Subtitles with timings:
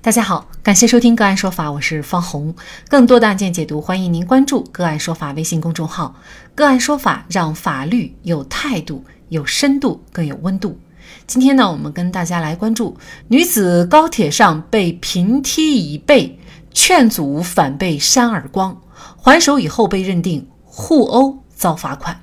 [0.00, 2.54] 大家好，感谢收听个案说法，我是方红。
[2.88, 6.14] 更多的案件解读，欢迎您关注个案说法微信公众号。
[6.54, 10.78] 个案说法让法律有态度、有深度、更有温度。
[11.26, 16.38] 今天呢，我们跟大家来关注女子高铁上被平踢一背，
[16.72, 18.80] 劝阻反被扇耳光，
[19.20, 22.20] 还手以后被认定互殴遭罚款。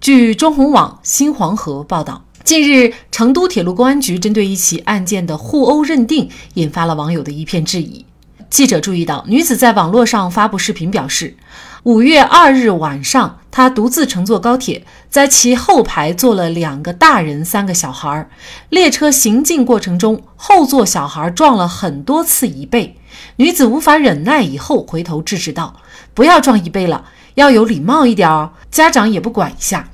[0.00, 2.24] 据中红网新黄河报道。
[2.42, 8.04] 近日，成都铁路公安局针对一起案件的互殴认定，引发了网友的一片质疑。
[8.48, 11.36] 记者注意到，女子在网络上发布视频，表示，
[11.84, 18.28] 五月二日晚上，她独自乘坐高铁，在其后排坐了两个大人、三个小孩。
[18.70, 22.96] 列车行进过程中，后座小孩撞了很多次椅背，
[23.36, 25.76] 女子无法忍耐，以后回头制止道
[26.14, 27.04] ：“不要撞椅背了，
[27.34, 29.90] 要有礼貌一点哦，家长也不管一下。”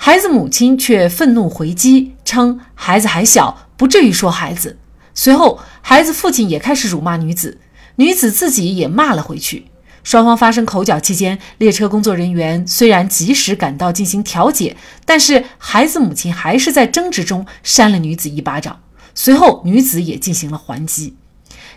[0.00, 4.78] 孩子母亲却愤怒回击，称孩子还小，不至于说孩子。
[5.12, 7.58] 随后，孩子父亲也开始辱骂女子，
[7.96, 9.66] 女子自己也骂了回去。
[10.04, 18.80] 双方发生口角期间，列车工作人员虽然及时赶到进行调解，但是孩子母亲还是在争执中扇了女子一巴掌。
[19.16, 21.16] 随后，女子也进行了还击。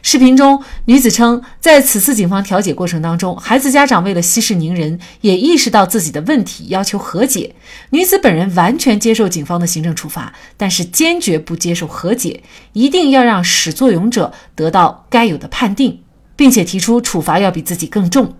[0.03, 7.55] 视频中，女子称，在此次警方调解过程当中，孩子家长为了息事宁人，也意识到自己的问题，要求和解。
[7.91, 12.41] 女子本人完全接受警方的行政处罚，但是坚决不接受和解，
[12.73, 16.01] 一定要让始作俑者得到该有的判定，
[16.35, 18.33] 并且提出处罚要比自己更重。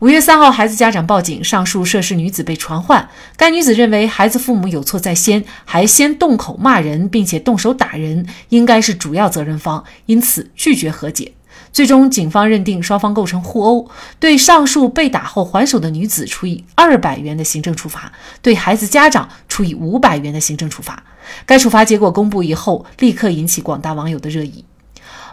[0.00, 3.08] 五月三号，孩子家长报警上述涉事女子被传唤。
[3.36, 11.32] 该女子认为孩子父母有错在先，还先动口骂人，并且动手打人，应该是主要责任方，因此拒绝和解。
[11.72, 21.02] 最终，警方认定双方构成互殴，对上述被打后还手的女子处以二百元的行政处罚，对孩子家长处以五百元的行政处罚。
[21.44, 24.64] 该处罚结果公布以后，立刻引起广大网友的热议。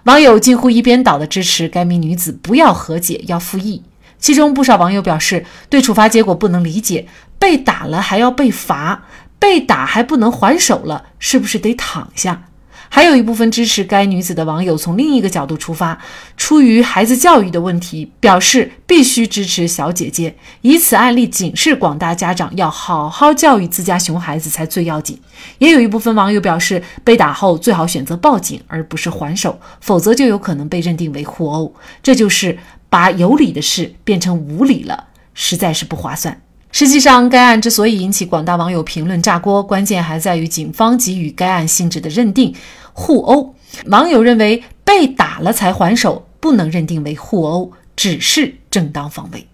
[0.03, 3.83] 网友近乎一边倒的支持该名女子不要和解，要复议。
[4.19, 9.05] 其中不少网友表示，对处罚结果不能理解，被打了还要被罚，
[9.37, 12.45] 被打还不能还手了，是不是得躺下？
[12.87, 15.99] 还有一部分支持该女子的网友从另一个角度出发，
[16.37, 25.19] 出于孩子教育的问题，表示必须支持小姐姐，以此案例警示广大家长要好好教育自家熊孩子才最要紧。
[25.57, 31.73] 也有一部分网友表示，被打后最好选择报警，而不是还手，否则就有可能被认定为互殴。
[32.01, 32.57] 这就是。
[32.89, 36.41] 把有理的事变成无理了，实在是不划算。
[36.71, 42.53] 实际上，该案之所以引起广大网友评论炸锅，关键还在于警方给予该案性质的认定——
[42.91, 43.55] 互殴。
[43.85, 49.47] 网友认为，被打了才还手，不能认定为互殴，只是正当防卫。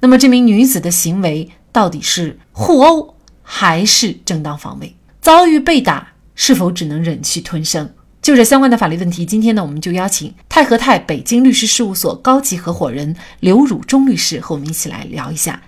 [0.00, 4.96] 那么，这名女子的行为到底是互殴还是正当防卫？
[5.20, 7.92] 遭遇被打，是否只能忍气吞声？
[8.22, 15.60] 就这相关的法律问题，今天呢，我们就邀请泰和泰北京律师事务所高级合伙人刘汝忠律师和我们一起来聊一下。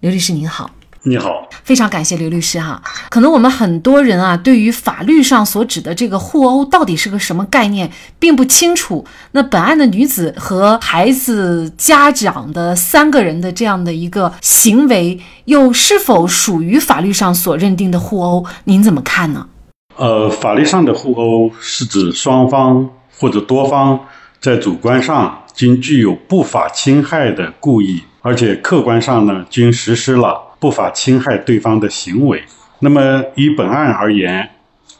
[0.00, 0.70] 刘律师您好，
[1.02, 2.82] 你好，非常感谢刘律师哈。
[3.10, 9.04] 可能我们很多人啊，对于法律上所指的这个互殴到底是个什么概念，并不清楚。
[9.32, 18.46] 那本案的女子和孩子家长的三个人的这样的一个行为，又是否属于法律上所认定的互殴？
[18.64, 19.48] 您怎么看呢？
[19.96, 24.06] 呃，法律上的互殴是指双方或者多方
[24.40, 32.42] 在主观上均具有不法侵害的故意，而且客观上呢均实施了不法侵害对方的行为。
[32.78, 34.48] 那么以本案而言，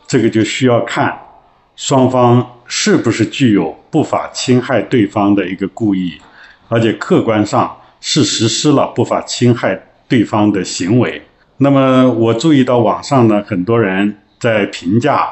[0.07, 1.19] 这个就需要看
[1.75, 6.19] 双方是不是具有不法侵害对方的一个故意，
[6.69, 11.23] 而且客观上是实施了不法侵害对方的行为。
[11.57, 14.19] 那么我注意到网上呢很多人。
[14.43, 15.29] 在评价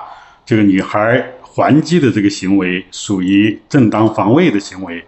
[0.47, 5.05] 这个女孩还击的这个行为属于正当防卫的行为，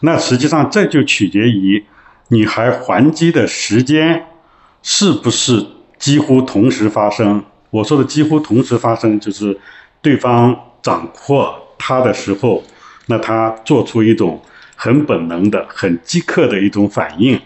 [0.00, 1.84] 那实际上这就取决于
[2.30, 4.26] 女孩还击的时间
[4.82, 5.64] 是不是
[6.00, 7.44] 几乎同时发生。
[7.70, 9.56] 我说的几乎同时发生，就是
[10.02, 12.64] 对方掌握她的时候，
[13.06, 14.42] 那她做出一种
[14.74, 17.40] 很本能的、很即刻的一种反应。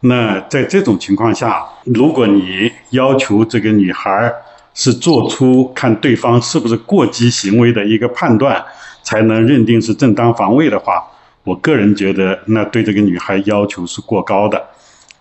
[0.00, 4.32] 那在这种情况下，如果你要求这个女孩，
[4.78, 8.64] 是做出看对方是不是过激行为的一个判断，
[9.02, 11.02] 才能认定是正当防卫的话，
[11.42, 14.64] 我个人觉得那对这个女孩要求是过高的。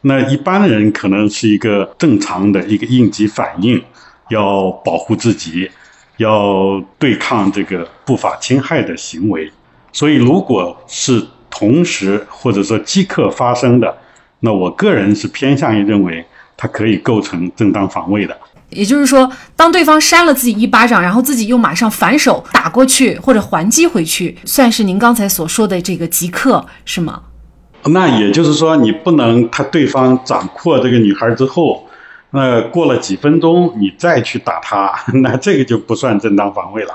[0.01, 3.83] 那一般的人可能是一个正常的一个应急反应，
[4.29, 5.67] 要保护自己，
[6.17, 9.51] 要对抗这个不法侵害的行为。
[9.91, 13.97] 所以，如果是同时或者说即刻发生的，
[14.41, 16.23] 那我个人是偏向于认为
[16.55, 18.37] 它可以构成正当防卫的。
[18.69, 27.21] 也就是说，当对方扇了自己一巴掌，然后自己又马上反手打过去或者还击回去，算是您刚才所说的这个即刻，是吗？
[27.85, 31.87] 那也就是说，你不能他对方掌控这个女孩之后，
[32.31, 34.93] 那过了几分钟你再去打他，
[35.23, 36.93] 那这个就不算正当防卫了。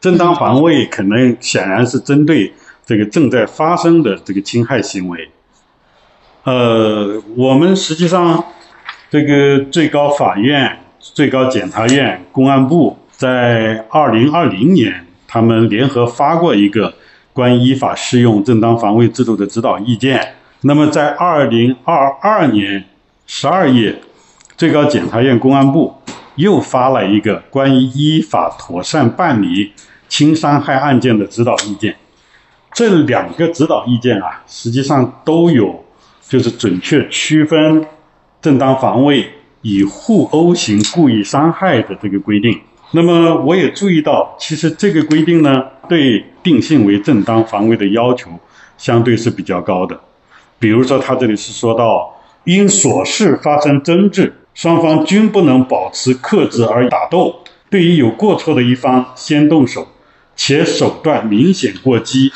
[0.00, 2.52] 正当防卫可能显然是针对
[2.84, 5.30] 这个正在发生的这个侵害行为。
[6.42, 8.44] 呃，我们实际上
[9.08, 10.80] 这个最高法院。
[11.02, 16.94] 最高检察院、公安部在二零二零年，他们联合发过一个
[17.32, 20.34] 关于依法适用正当防卫制度的指导意见。
[20.60, 22.84] 那么，在二零二二年
[23.26, 24.00] 十二月，
[24.56, 25.92] 最高检察院、公安部
[26.36, 29.72] 又发了一个关于依法妥善办理
[30.08, 31.96] 轻伤害案件的指导意见。
[32.72, 35.84] 这两个指导意见啊，实际上都有
[36.28, 37.84] 就是准确区分
[38.40, 39.28] 正当防卫。
[39.62, 42.60] 以互殴型故意伤害的这个规定，
[42.90, 48.30] 那么我也注意到，其实这个规定呢，对定性为正当防卫的要求
[48.76, 49.98] 相对是比较高的。
[50.58, 57.36] 比如说，他这里是说到，因琐事发生争执，双方均不能保持克制而打斗，
[57.70, 59.86] 对于有过错的一方先动手，
[60.36, 62.32] 且手段明显过激，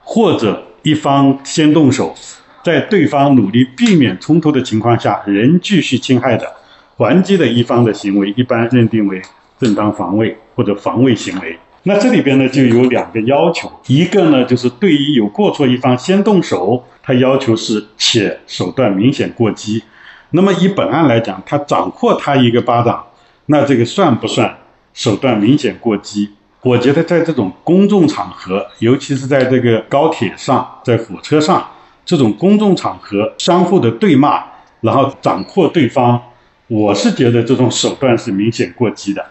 [0.00, 2.14] 或者一方先动手，
[2.62, 6.57] 在对方努力避免冲突的情况下仍继续侵害的。
[6.98, 9.22] 还击的一方的行为一般认定为
[9.56, 11.56] 正当防卫或者防卫行为。
[11.84, 19.84] 那这里边呢就有两个要求，一个呢就是对于有过错一方先动手，他要求是且手段明显过激。
[20.32, 23.06] 那么以本案来讲，他掌掴他一个巴掌，
[23.46, 24.58] 那这个算不算
[24.92, 26.30] 手段明显过激？
[26.62, 31.64] 我觉得在这种公众场合，尤其是在这个高铁上、在火车上
[32.04, 34.42] 这种公众场合，相互的对骂，
[34.80, 36.20] 然后掌掴对方。
[36.68, 39.24] 我是觉得这种手段是明显过激的，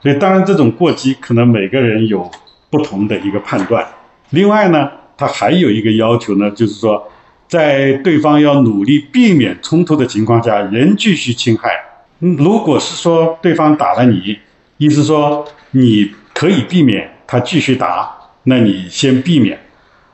[0.00, 2.30] 所以当然这种过激可能每个人有
[2.70, 3.84] 不同的一个判断。
[4.30, 7.10] 另外呢，他还有一个要求呢，就是说，
[7.48, 11.70] 在对方要努力避免冲突的情况下，仍继续侵害。
[12.18, 14.38] 如果是说对方打了你，
[14.78, 19.56] 意思说你可以避免他继续打，那你先避免；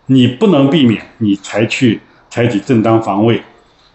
[0.06, 3.42] 你不能避免，你才去采取正当防卫。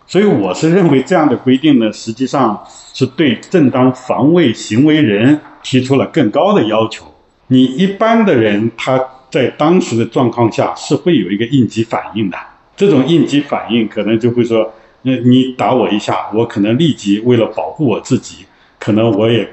[0.07, 7.05] 所以我是认为这样的规定呢，实际上是对正当防卫行为人提出了更高的要求。
[7.47, 8.97] 你一般的人他
[9.29, 12.37] 在当时的状况下是会有一个应急反应的，
[12.77, 18.45] 这种应急反应可能就会说，那你打我一下，我可能立即为了保护我自己，
[18.79, 19.45] 可能我也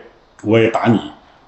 [0.44, 1.00] 我也打你，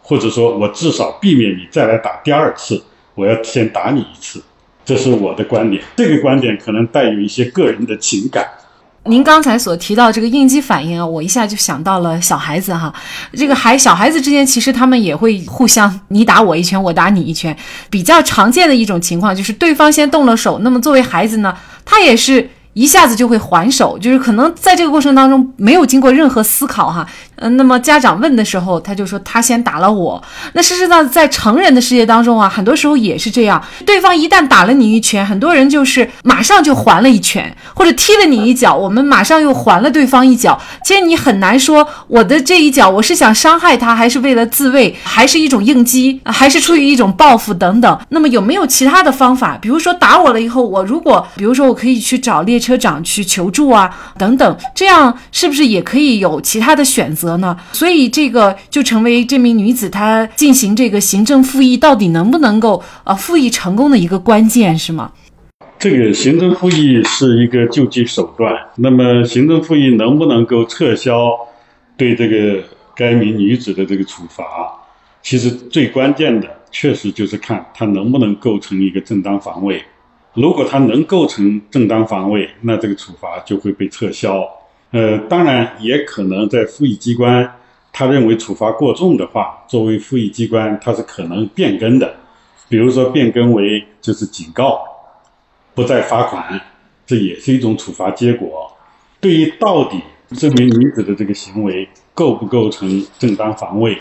[0.02, 2.82] 或者说我至少避免你再来打第二次，
[3.14, 4.42] 我要先打你一次，
[4.84, 5.80] 这是我的观点。
[5.94, 8.44] 这个观点可能带有一些个人的情感。
[9.08, 12.92] 您刚才所提到这个应激反应啊，我一下就想到了小孩子哈，
[13.32, 17.56] 这个孩小孩子之间其实他们也会互相你打我一拳，我打你一拳，
[17.88, 22.50] 比较常见的一种情况就是对方先动了手，那么作为孩子呢，他也是。
[22.76, 30.22] 一下子就会还手，就是可能在这个过程当中没有经过任何思考哈，嗯，那么家长问的时候，他就说他先打了我。
[30.52, 40.56] 那事实上在成人的世界当中啊，很多时候也是这样，对方一旦打了你一拳，很多人就是马上就还了一拳，或者踢了你一脚，我们马上又还了对方一脚。
[40.84, 47.98] 其实你很难说我的这一脚我是想伤害他，还是为了自卫，还是一种应激，还是出于一种报复等等。
[48.10, 49.58] 那么有没有其他的方法？
[49.60, 52.76] 比如说打我了以后，我如果比如说我可以去找列车。
[52.76, 57.56] 长去求助啊，等等，这样是不是也可以有其他的选择呢？
[57.72, 65.10] 所以这个就成为这名女子她进行这个行政复议到底能不能够呃复议成功的一个关键，是吗？
[65.78, 71.30] 这个行政复议是一个救济手段，那么行政复议能不能够撤销
[71.96, 72.62] 对这个
[72.94, 74.44] 该名女子的这个处罚？
[75.22, 79.82] 其实最关键的确实就是看她能不能构成一个正当防卫。
[80.34, 84.42] 如果她能构成正当防卫，那这个处罚就会被撤销。
[84.90, 87.54] 呃，当然也可能在复议机关，
[87.92, 92.14] 他认为处罚过重的话，作为复议机关，他是可能变更的，
[92.68, 94.80] 比如说变更为就是警告，
[95.74, 96.60] 不再罚款，
[97.06, 98.70] 这也是一种处罚结果。
[99.20, 100.00] 对于到底
[100.36, 103.98] 这名女子的这个行为构不构成正当防卫，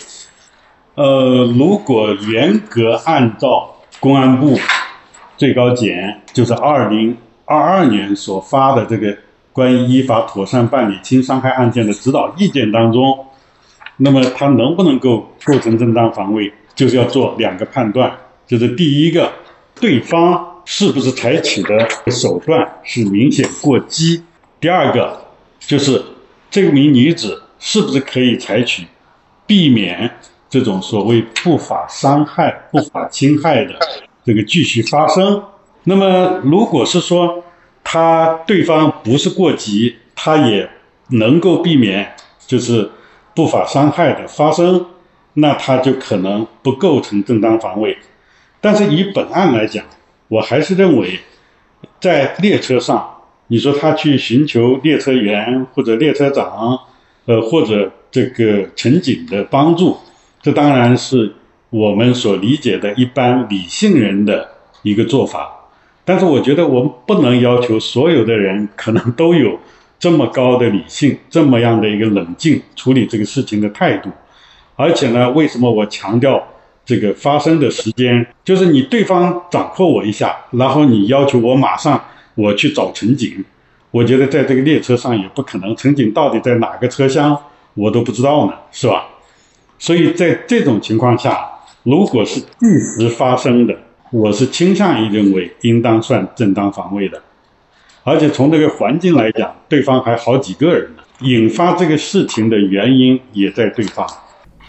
[0.95, 4.57] 呃，如果严格按照公安部。
[5.37, 9.13] 最高检就是二零二二年所发的这个
[9.55, 13.25] 关于依法妥善办理轻伤害案件的指导意见当中，
[13.95, 18.11] 那么他能不能够构成正当防卫，就是要做两个判断，
[18.45, 19.31] 就是第一个，
[19.79, 24.21] 对方是不是采取的手段是明显过激；
[24.59, 25.21] 第二个，
[25.61, 26.03] 就是
[26.51, 28.85] 这名女子是不是可以采取
[29.47, 30.11] 避免
[30.49, 33.79] 这种所谓不法伤害、不法侵害的
[34.25, 35.41] 这个继续发生。
[35.85, 37.41] 那么，如果是说
[37.85, 40.67] 他对方不是过激，他也
[41.11, 42.13] 能够避免
[42.45, 42.89] 就是
[43.35, 44.87] 不法伤害的发生，
[45.35, 47.95] 那他就可能不构成正当防卫。
[48.59, 49.85] 但是以本案来讲，
[50.27, 51.19] 我还是认为，
[52.01, 56.79] 在列车上，你说他去寻求列车员或者列车长，
[57.25, 59.97] 呃，或者这个乘警的帮助，
[60.41, 61.35] 这当然是
[61.69, 64.49] 我们所理解的一般理性人的
[64.81, 65.54] 一个做法。
[66.07, 69.59] 但是我觉得我们不能要求所有的人可能都有
[69.97, 74.11] 这么高的理性，这么样的一个冷静处理这个事情的态度。
[74.75, 76.47] 而且呢，为什么我强调
[76.85, 78.27] 这个发生的时间？
[78.43, 81.99] 就是你对方掌控我一下，然后你要求我马上
[82.35, 83.43] 我去找乘警，
[83.89, 87.35] 我觉得在这个列车上也不可能，乘警到底在哪个车厢
[87.73, 89.07] 我都不知道呢，是吧？
[89.79, 91.49] 所以在这种情况下，
[91.81, 92.67] 如果是即
[92.99, 93.75] 时发生的。
[94.15, 97.21] 我是倾向于认为应当算正当防卫的，
[98.05, 104.07] 而且从这个环境来讲，对方还好几个人呢，引发这个事情的原因也在对方。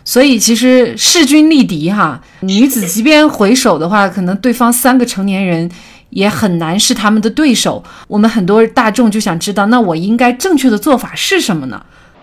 [0.05, 5.71] 所以其实势均力敌哈，女子即便回首的话，可能对方三个成年人
[6.11, 7.85] 也很难是他们的对手。
[8.09, 11.81] 我们很多大众就想知道，那我应该正确的做法是什么呢？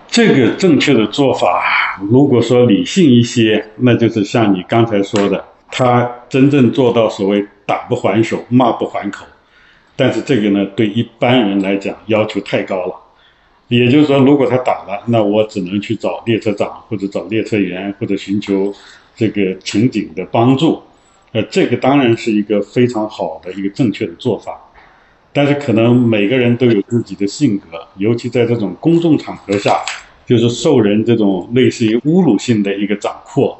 [0.09, 1.47] 这个正确的做法，
[2.11, 5.41] 如果说理性一些，那就是像你刚才说的。
[5.75, 9.25] 他真正做到所谓打不还手、骂不还口，
[9.95, 12.93] 但是这个呢，对一般人来讲要求太高了。
[13.69, 18.71] 也就是说，如果他打了，那我只能去找列车长或者找列车员或者寻求
[19.15, 20.79] 这个乘警的帮助。
[21.31, 24.55] 呃，这个当然是一个非常好的一个正确的做法。
[25.33, 29.81] 但是可能每个人都有自己的性格，尤其在这种公众场合下，
[30.27, 33.57] 就是受人这种类似于侮辱性的一个掌控，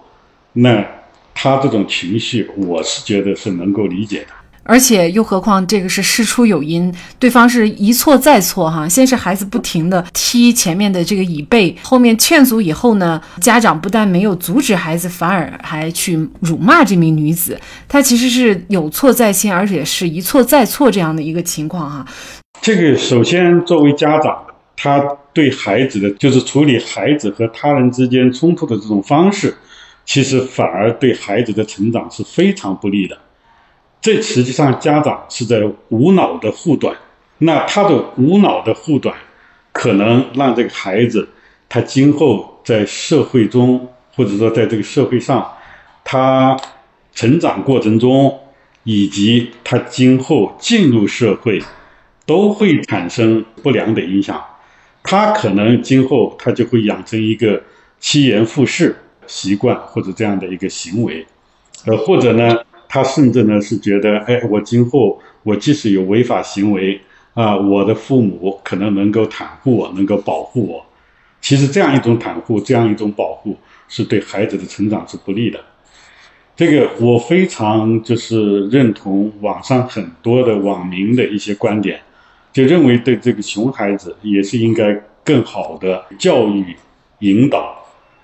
[0.53, 0.85] 那。
[1.33, 4.27] 他这种情绪，我是觉得是能够理解的。
[4.65, 8.87] 而且又何况这个是事出有因，对方是一错再错哈。
[8.87, 17.59] 先是孩子不停的踢前面的这个椅背，后面劝阻以后呢，家长不但没有阻止孩子，反而还去辱骂这名女子。
[17.89, 22.05] 他其实是有错在先，而且是一错再错这样的一个情况哈。
[22.61, 24.45] 这个首先作为家长，
[24.77, 24.97] 他
[25.33, 29.53] 对孩子的就是处理孩子和他人之间冲突的这种方式。
[30.05, 33.17] 其实反而对孩子的成长是非常不利的。
[34.01, 36.95] 这实际上家长是在无脑的护短，
[37.37, 39.15] 那他的无脑的护短，
[39.71, 41.29] 可能让这个孩子
[41.69, 45.49] 他今后在社会中，或者说在这个社会上，
[46.03, 46.59] 他
[47.13, 48.37] 成长过程中，
[48.83, 51.61] 以及他今后进入社会，
[52.25, 54.43] 都会产生不良的影响。
[55.01, 57.63] 他可能今后他就会养成一个
[58.01, 58.97] 趋炎附势。
[59.27, 61.25] 习惯或者这样的一个行为，
[61.85, 66.99] 呃，或者呢，他甚至呢是觉得，哎，我今后我即使有违法行为
[67.33, 70.85] 啊，我的父母可能能够袒护我，能够保护我。
[71.41, 73.57] 其实这样一种袒护，这样一种保护，
[73.89, 75.59] 是对孩子的成长是不利的。
[76.55, 81.99] 这个我非常就是认同网上很多的网民的一些观点，
[82.53, 86.75] 就认为对这个熊孩子也是应该更好的教育
[87.19, 87.82] 引导。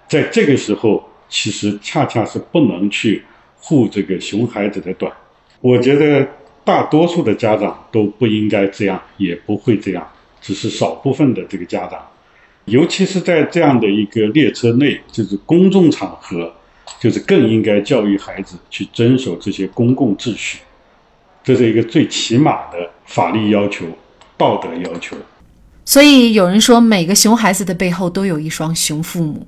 [0.10, 3.24] 在这个时候，其实恰恰是不能去
[3.60, 5.14] 护这个熊孩子的短。
[5.62, 6.28] 我觉得
[6.64, 10.08] 大多数的家长都不应该这样，也不会这样，
[10.42, 12.04] 只是少部分的这个家长，
[12.66, 16.52] 尤其是在这样的一个列车内，就是公众场合，
[17.00, 20.60] 就是更应该教育孩子去遵守这些公共秩序，
[21.44, 23.86] 这是一个最起码的法律要求、
[24.36, 25.16] 道德要求。
[25.86, 29.46] 所以有人说，每个熊孩子的背后都有一双熊父母。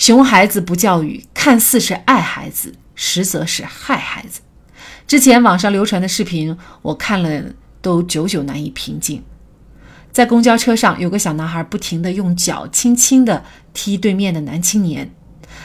[0.00, 4.40] 熊孩子不教育，看似是爱孩子，实则是害孩子。
[5.06, 7.52] 之前网上流传的视频，我看了
[7.82, 9.22] 都久久难以平静。
[10.10, 15.12] 在公交车上，有个小男孩不停地用脚轻轻地踢对面的男青年，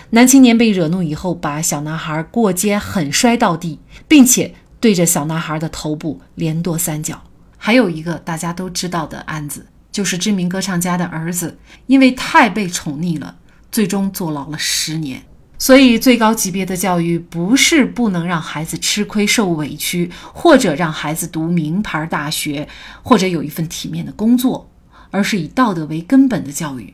[0.10, 7.24] 男青年被惹怒以后，把小男孩过肩狠摔到地，并且对着小男孩的头部连跺三脚。
[7.58, 13.38] 还有一个大家都知道的案子，就是知名歌唱家的儿子，因为太被宠溺了。
[13.76, 15.22] 最终坐牢了十年，
[15.58, 22.70] 所以最高级别的教育不是不能让孩子吃亏受委屈，或者让孩子读名牌大学，
[23.04, 24.72] 或者有一份体面的工作，
[25.12, 26.94] 而是以道德为根本的教育。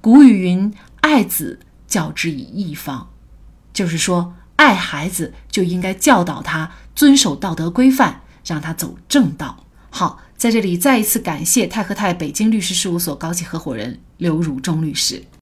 [0.00, 3.10] 古语云：“爱子，教之以义方。”
[3.72, 9.64] 就是说，爱孩子就应该教导他遵守道德规范，让他走正道。
[9.90, 15.24] 好，在这里再一次感谢泰和泰北京律师事务所高级合伙人刘汝忠律师。